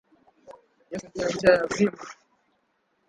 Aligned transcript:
Yesu 0.91 1.05
Ndiye 1.09 1.27
njia 1.33 1.51
ya 1.55 1.63
uzima. 1.67 2.01